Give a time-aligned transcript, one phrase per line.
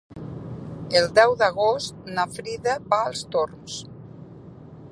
[1.01, 3.77] El deu d'agost na Frida va als Torms.